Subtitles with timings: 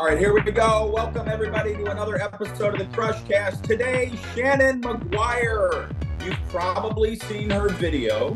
[0.00, 0.90] All right, here we go.
[0.90, 3.60] Welcome everybody to another episode of the Crush Crushcast.
[3.64, 5.90] Today, Shannon Maguire.
[6.24, 8.30] You've probably seen her video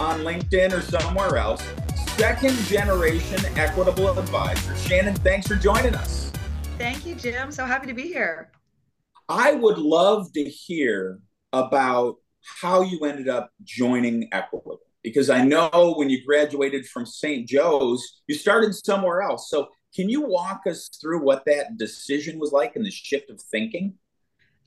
[0.00, 1.62] on LinkedIn or somewhere else.
[2.16, 4.74] Second generation equitable advisor.
[4.74, 6.32] Shannon, thanks for joining us.
[6.78, 7.52] Thank you, Jim.
[7.52, 8.50] So happy to be here.
[9.28, 11.20] I would love to hear
[11.52, 17.46] about how you ended up joining Equitable because I know when you graduated from St.
[17.46, 19.50] Joe's, you started somewhere else.
[19.50, 23.40] So can you walk us through what that decision was like and the shift of
[23.40, 23.94] thinking?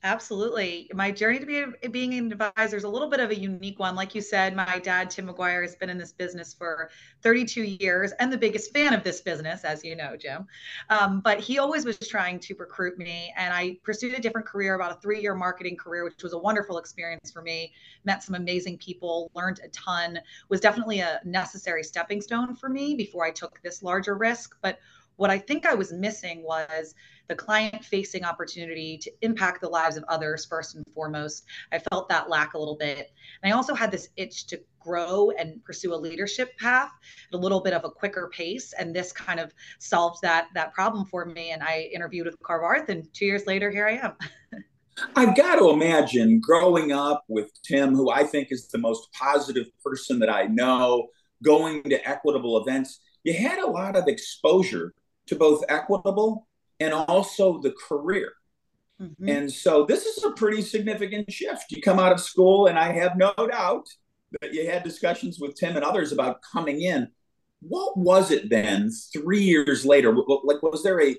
[0.05, 0.87] Absolutely.
[0.93, 3.95] My journey to be, being an advisor is a little bit of a unique one.
[3.95, 6.91] Like you said, my dad, Tim Maguire, has been in this business for
[7.23, 10.45] 32 years and the biggest fan of this business, as you know, Jim.
[10.91, 13.33] Um, but he always was trying to recruit me.
[13.35, 16.37] And I pursued a different career, about a three year marketing career, which was a
[16.37, 17.73] wonderful experience for me.
[18.03, 22.93] Met some amazing people, learned a ton, was definitely a necessary stepping stone for me
[22.93, 24.55] before I took this larger risk.
[24.61, 24.77] But
[25.17, 26.93] what I think I was missing was
[27.27, 31.45] the client facing opportunity to impact the lives of others first and foremost.
[31.71, 33.11] I felt that lack a little bit.
[33.41, 36.91] And I also had this itch to grow and pursue a leadership path
[37.31, 38.73] at a little bit of a quicker pace.
[38.77, 41.51] And this kind of solved that that problem for me.
[41.51, 44.13] And I interviewed with Carvarth, and two years later, here I am.
[45.15, 49.67] I've got to imagine growing up with Tim, who I think is the most positive
[49.83, 51.09] person that I know,
[51.43, 54.93] going to equitable events, you had a lot of exposure
[55.27, 56.47] to both equitable
[56.79, 58.33] and also the career.
[59.01, 59.27] Mm-hmm.
[59.27, 61.65] And so this is a pretty significant shift.
[61.69, 63.87] You come out of school, and I have no doubt
[64.41, 67.09] that you had discussions with Tim and others about coming in.
[67.61, 70.15] What was it then, three years later?
[70.43, 71.15] Like, was there a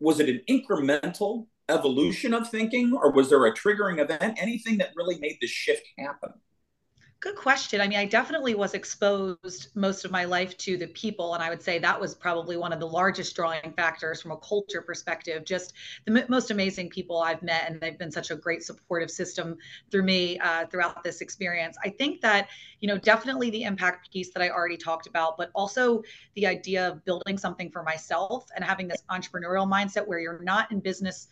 [0.00, 4.38] was it an incremental evolution of thinking, or was there a triggering event?
[4.40, 6.32] Anything that really made the shift happen?
[7.20, 7.80] Good question.
[7.80, 11.50] I mean, I definitely was exposed most of my life to the people, and I
[11.50, 15.44] would say that was probably one of the largest drawing factors from a culture perspective.
[15.44, 15.72] Just
[16.06, 19.56] the m- most amazing people I've met, and they've been such a great supportive system
[19.90, 21.76] through me uh, throughout this experience.
[21.84, 25.50] I think that, you know, definitely the impact piece that I already talked about, but
[25.56, 26.02] also
[26.36, 30.70] the idea of building something for myself and having this entrepreneurial mindset where you're not
[30.70, 31.26] in business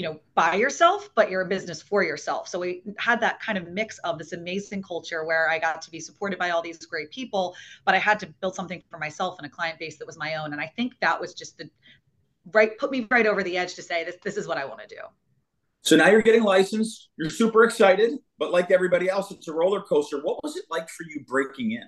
[0.00, 2.48] you know by yourself but you're a business for yourself.
[2.48, 5.90] So we had that kind of mix of this amazing culture where i got to
[5.90, 9.36] be supported by all these great people but i had to build something for myself
[9.36, 10.54] and a client base that was my own.
[10.54, 11.68] And i think that was just the
[12.54, 14.80] right put me right over the edge to say this this is what i want
[14.80, 15.02] to do.
[15.82, 17.10] So now you're getting licensed.
[17.18, 20.18] You're super excited but like everybody else it's a roller coaster.
[20.22, 21.84] What was it like for you breaking in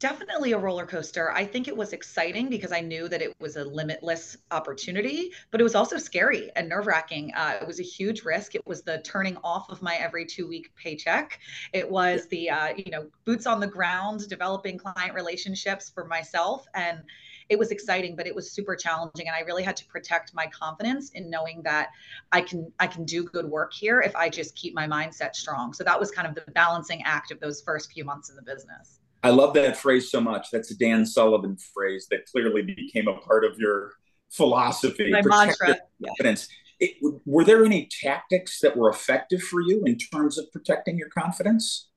[0.00, 1.32] definitely a roller coaster.
[1.32, 5.60] I think it was exciting because I knew that it was a limitless opportunity, but
[5.60, 7.32] it was also scary and nerve wracking.
[7.34, 8.54] Uh, it was a huge risk.
[8.54, 11.40] It was the turning off of my every two week paycheck.
[11.72, 16.64] It was the, uh, you know, boots on the ground, developing client relationships for myself.
[16.74, 17.02] And
[17.48, 19.26] it was exciting, but it was super challenging.
[19.26, 21.88] And I really had to protect my confidence in knowing that
[22.30, 25.72] I can, I can do good work here if I just keep my mindset strong.
[25.72, 28.42] So that was kind of the balancing act of those first few months in the
[28.42, 29.00] business.
[29.22, 30.48] I love that phrase so much.
[30.52, 33.92] That's a Dan Sullivan phrase that clearly became a part of your
[34.30, 35.10] philosophy.
[35.10, 35.78] My mantra.
[36.04, 36.48] Confidence.
[36.80, 36.96] It,
[37.26, 41.88] were there any tactics that were effective for you in terms of protecting your confidence?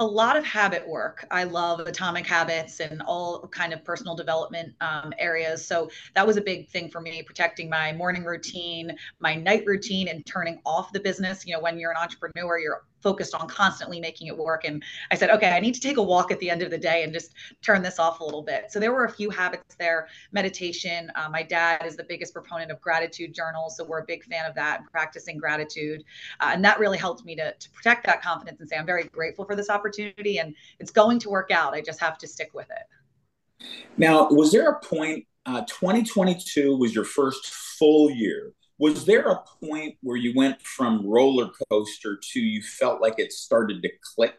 [0.00, 1.24] a lot of habit work.
[1.30, 5.64] I love atomic habits and all kind of personal development um, areas.
[5.64, 10.08] So that was a big thing for me, protecting my morning routine, my night routine,
[10.08, 11.46] and turning off the business.
[11.46, 14.64] You know, when you're an entrepreneur, you're focused on constantly making it work.
[14.64, 16.78] And I said, okay, I need to take a walk at the end of the
[16.78, 18.72] day and just turn this off a little bit.
[18.72, 20.08] So there were a few habits there.
[20.32, 21.12] Meditation.
[21.14, 23.76] Uh, my dad is the biggest proponent of gratitude journals.
[23.76, 26.02] So we're a big fan of that, practicing gratitude.
[26.40, 29.04] Uh, and that really helped me to, to protect that confidence and say, I'm very
[29.04, 31.74] grateful for this opportunity and it's going to work out.
[31.74, 33.66] I just have to stick with it.
[33.98, 39.42] Now, was there a point, uh, 2022 was your first full year was there a
[39.64, 44.38] point where you went from roller coaster to you felt like it started to click?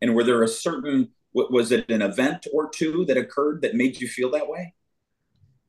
[0.00, 4.00] And were there a certain was it an event or two that occurred that made
[4.00, 4.74] you feel that way?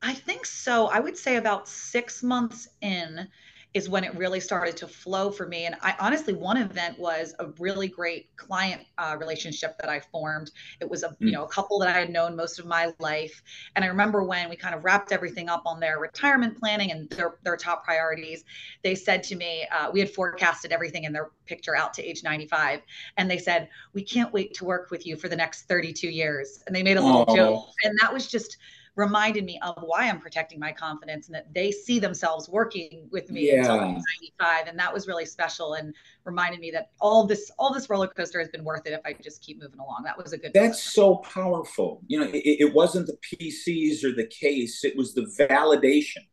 [0.02, 0.86] I think so.
[0.86, 3.28] I would say about six months in
[3.72, 5.66] is when it really started to flow for me.
[5.66, 10.50] And I honestly, one event was a really great client uh, relationship that I formed.
[10.80, 11.16] It was a mm.
[11.20, 13.42] you know a couple that I had known most of my life,
[13.76, 17.08] and I remember when we kind of wrapped everything up on their retirement planning and
[17.10, 18.44] their their top priorities.
[18.82, 22.24] They said to me, uh, we had forecasted everything in their picture out to age
[22.24, 22.80] 95,
[23.16, 26.62] and they said, we can't wait to work with you for the next 32 years.
[26.66, 28.56] And they made a little joke, and that was just
[28.96, 33.30] reminded me of why I'm protecting my confidence and that they see themselves working with
[33.30, 33.58] me yeah.
[33.58, 34.66] until I'm 95.
[34.66, 35.94] And that was really special and
[36.24, 39.12] reminded me that all this, all this roller coaster has been worth it if I
[39.12, 40.02] just keep moving along.
[40.04, 40.52] That was a good.
[40.52, 42.02] That's so powerful.
[42.06, 46.26] You know, it, it wasn't the PCs or the case, it was the validation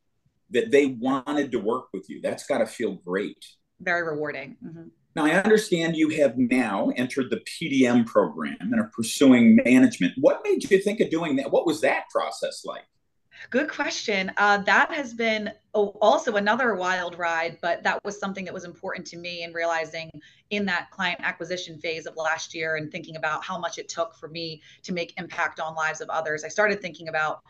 [0.49, 2.21] that they wanted to work with you.
[2.21, 3.45] That's got to feel great.
[3.81, 4.57] Very rewarding.
[4.65, 4.87] Mm-hmm.
[5.17, 10.13] Now, I understand you have now entered the PDM program and are pursuing management.
[10.19, 11.49] What made you think of doing that?
[11.49, 12.83] What was that process like?
[13.49, 14.31] Good question.
[14.37, 19.07] Uh, that has been also another wild ride, but that was something that was important
[19.07, 20.11] to me in realizing
[20.51, 24.13] in that client acquisition phase of last year and thinking about how much it took
[24.17, 26.43] for me to make impact on lives of others.
[26.43, 27.41] I started thinking about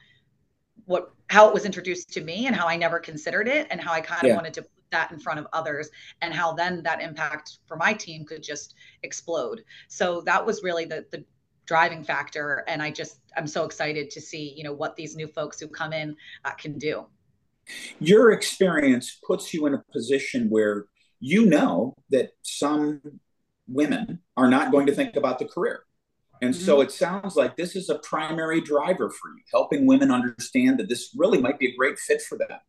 [0.85, 3.91] what how it was introduced to me and how I never considered it and how
[3.91, 4.35] I kind of yeah.
[4.35, 5.89] wanted to that in front of others
[6.21, 9.63] and how then that impact for my team could just explode.
[9.87, 11.23] So that was really the the
[11.65, 15.27] driving factor and i just i'm so excited to see you know what these new
[15.27, 17.05] folks who come in uh, can do.
[17.99, 20.85] Your experience puts you in a position where
[21.19, 23.01] you know that some
[23.67, 25.83] women are not going to think about the career.
[26.41, 26.63] And mm-hmm.
[26.63, 30.87] so it sounds like this is a primary driver for you helping women understand that
[30.87, 32.59] this really might be a great fit for them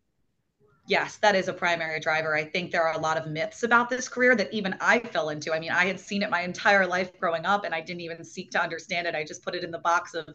[0.88, 2.34] yes, that is a primary driver.
[2.34, 5.28] I think there are a lot of myths about this career that even I fell
[5.28, 5.52] into.
[5.52, 8.24] I mean, I had seen it my entire life growing up and I didn't even
[8.24, 9.14] seek to understand it.
[9.14, 10.26] I just put it in the box of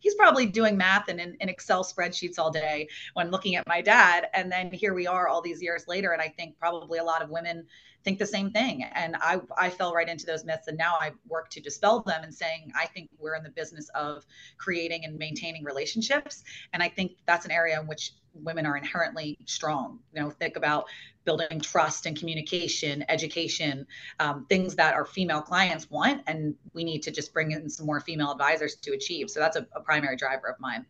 [0.00, 3.82] he's probably doing math and in, in Excel spreadsheets all day when looking at my
[3.82, 4.28] dad.
[4.32, 6.12] And then here we are all these years later.
[6.12, 7.66] And I think probably a lot of women
[8.08, 8.84] think the same thing.
[8.94, 10.66] And I, I fell right into those myths.
[10.66, 13.90] And now I work to dispel them and saying, I think we're in the business
[13.94, 14.24] of
[14.56, 16.42] creating and maintaining relationships.
[16.72, 19.98] And I think that's an area in which women are inherently strong.
[20.14, 20.86] You know, think about
[21.26, 23.86] building trust and communication, education,
[24.20, 26.22] um, things that our female clients want.
[26.26, 29.28] And we need to just bring in some more female advisors to achieve.
[29.28, 30.86] So that's a, a primary driver of mine.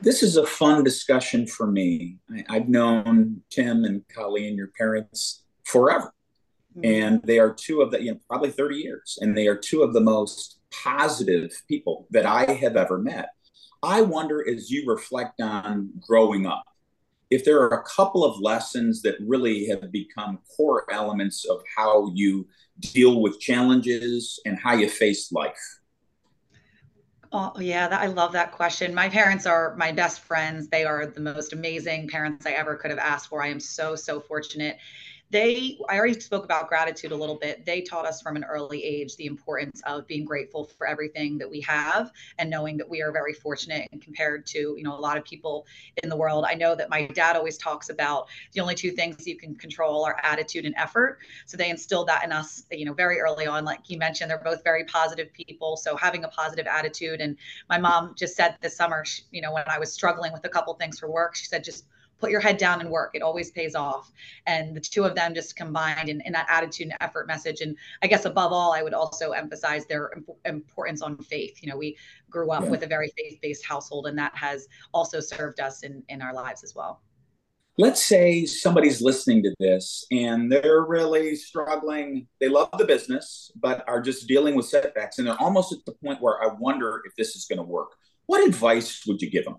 [0.00, 2.16] This is a fun discussion for me.
[2.48, 6.12] I, have known Tim and Colleen, your parents, forever.
[6.76, 6.84] Mm-hmm.
[6.84, 9.18] And they are two of the, you know, probably 30 years.
[9.20, 13.30] And they are two of the most positive people that I have ever met.
[13.82, 16.64] I wonder as you reflect on growing up,
[17.30, 22.10] if there are a couple of lessons that really have become core elements of how
[22.14, 22.46] you
[22.80, 25.80] deal with challenges and how you face life.
[27.32, 28.92] Oh, yeah, that, I love that question.
[28.92, 30.68] My parents are my best friends.
[30.68, 33.40] They are the most amazing parents I ever could have asked for.
[33.40, 34.78] I am so, so fortunate
[35.30, 37.64] they i already spoke about gratitude a little bit.
[37.64, 41.48] They taught us from an early age the importance of being grateful for everything that
[41.48, 45.00] we have and knowing that we are very fortunate and compared to you know a
[45.00, 45.66] lot of people
[46.02, 46.44] in the world.
[46.46, 50.04] I know that my dad always talks about the only two things you can control
[50.04, 51.18] are attitude and effort.
[51.46, 53.64] So they instilled that in us you know very early on.
[53.64, 55.76] Like you mentioned they're both very positive people.
[55.76, 57.36] So having a positive attitude and
[57.68, 60.72] my mom just said this summer you know when i was struggling with a couple
[60.74, 61.84] things for work she said just
[62.20, 63.12] put your head down and work.
[63.14, 64.12] It always pays off.
[64.46, 67.60] And the two of them just combined in, in that attitude and effort message.
[67.60, 70.12] And I guess above all, I would also emphasize their
[70.44, 71.58] importance on faith.
[71.62, 71.96] You know, we
[72.28, 72.70] grew up yeah.
[72.70, 76.62] with a very faith-based household, and that has also served us in, in our lives
[76.62, 77.02] as well.
[77.78, 82.26] Let's say somebody's listening to this and they're really struggling.
[82.38, 85.16] They love the business, but are just dealing with setbacks.
[85.16, 87.92] And they're almost at the point where I wonder if this is going to work.
[88.26, 89.56] What advice would you give them?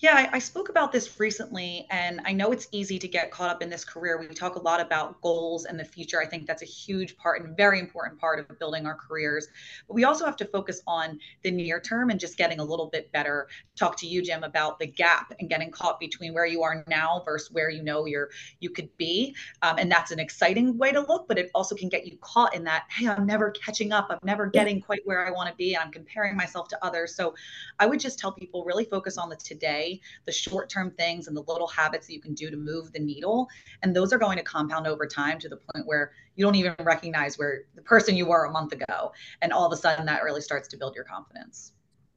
[0.00, 3.50] Yeah, I, I, spoke about this recently, and I know it's easy to get caught
[3.50, 4.16] up in this career.
[4.16, 6.22] We talk a lot about goals and the future.
[6.22, 9.48] I think that's a huge part and very important part of building our careers.
[9.88, 12.86] But we also have to focus on the near term and just getting a little
[12.86, 13.48] bit better.
[13.74, 17.22] Talk to you, Jim, about the gap and getting caught between where you are now
[17.24, 18.30] versus where you know you're
[18.60, 19.34] you could be.
[19.62, 22.54] Um, and that's an exciting way to look, but it also can get you caught
[22.54, 24.06] in that, hey, I'm never catching up.
[24.10, 25.76] I'm never getting quite where I want to be.
[25.76, 27.16] I'm comparing myself to others.
[27.16, 27.34] So
[27.80, 29.87] I would just tell people really focus on the today
[30.26, 32.98] the short term things and the little habits that you can do to move the
[32.98, 33.48] needle.
[33.82, 36.74] And those are going to compound over time to the point where you don't even
[36.80, 39.12] recognize where the person you were a month ago.
[39.42, 41.72] And all of a sudden, that really starts to build your confidence.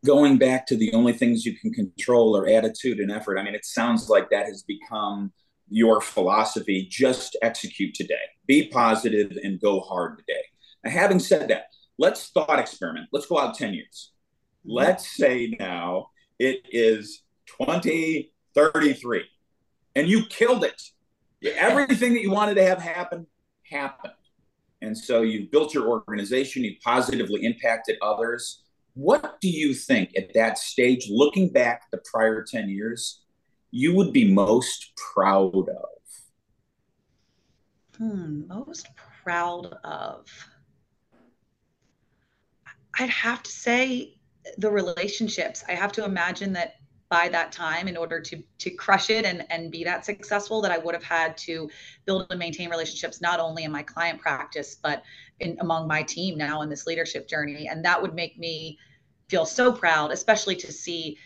[0.05, 3.37] Going back to the only things you can control are attitude and effort.
[3.37, 5.31] I mean, it sounds like that has become
[5.69, 6.87] your philosophy.
[6.89, 10.43] Just execute today, be positive, and go hard today.
[10.83, 11.65] Now, having said that,
[11.97, 13.07] let's thought experiment.
[13.11, 14.11] Let's go out 10 years.
[14.65, 14.71] Mm-hmm.
[14.75, 16.07] Let's say now
[16.39, 17.23] it is
[17.59, 19.23] 2033
[19.95, 20.81] and you killed it.
[21.43, 23.27] Everything that you wanted to have happen
[23.69, 24.13] happened.
[24.81, 28.63] And so you built your organization, you positively impacted others.
[28.93, 33.21] What do you think at that stage, looking back the prior 10 years,
[33.69, 36.01] you would be most proud of?
[37.97, 38.87] Hmm, most
[39.23, 40.25] proud of.
[42.99, 44.15] I'd have to say
[44.57, 45.63] the relationships.
[45.67, 46.75] I have to imagine that
[47.11, 50.71] by that time in order to to crush it and and be that successful that
[50.71, 51.69] I would have had to
[52.05, 55.03] build and maintain relationships not only in my client practice but
[55.41, 57.67] in among my team now in this leadership journey.
[57.67, 58.79] And that would make me
[59.27, 61.17] feel so proud especially to see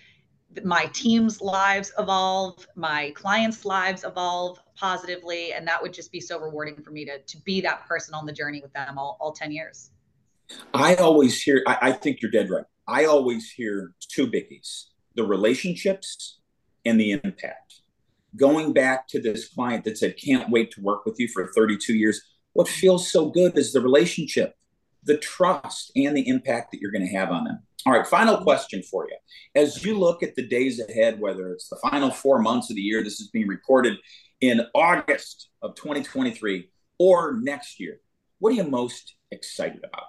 [0.63, 5.53] my team's lives evolve my clients lives evolve positively.
[5.53, 8.25] And that would just be so rewarding for me to to be that person on
[8.25, 9.91] the journey with them all, all 10 years.
[10.73, 12.65] I always hear I, I think you're dead right.
[12.87, 16.39] I always hear two biggies the relationships
[16.85, 17.81] and the impact.
[18.35, 21.93] Going back to this client that said, can't wait to work with you for 32
[21.93, 22.21] years,
[22.53, 24.55] what feels so good is the relationship,
[25.03, 27.59] the trust, and the impact that you're going to have on them.
[27.85, 29.15] All right, final question for you.
[29.53, 32.81] As you look at the days ahead, whether it's the final four months of the
[32.81, 33.97] year, this is being recorded
[34.41, 37.99] in August of 2023 or next year,
[38.39, 40.05] what are you most excited about?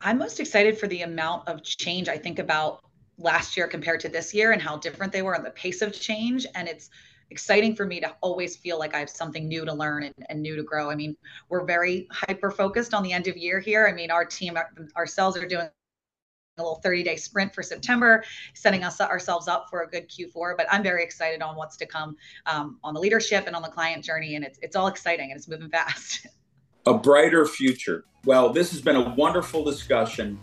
[0.00, 2.84] I'm most excited for the amount of change I think about
[3.18, 5.92] last year compared to this year and how different they were and the pace of
[5.92, 6.46] change.
[6.54, 6.90] And it's
[7.30, 10.40] exciting for me to always feel like I have something new to learn and, and
[10.40, 10.90] new to grow.
[10.90, 11.16] I mean,
[11.48, 13.86] we're very hyper focused on the end of year here.
[13.86, 14.56] I mean, our team
[14.96, 15.68] ourselves are doing
[16.56, 20.56] a little 30 day sprint for September, setting us ourselves up for a good Q4.
[20.56, 23.68] But I'm very excited on what's to come um, on the leadership and on the
[23.68, 24.34] client journey.
[24.34, 26.26] And it's, it's all exciting and it's moving fast.
[26.86, 28.04] A brighter future.
[28.24, 30.38] Well, this has been a wonderful discussion.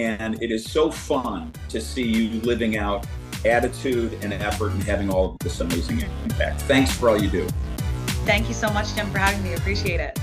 [0.00, 3.06] And it is so fun to see you living out
[3.44, 6.62] attitude and effort and having all this amazing impact.
[6.62, 7.46] Thanks for all you do.
[8.24, 9.54] Thank you so much, Jim, for having me.
[9.54, 10.18] Appreciate it.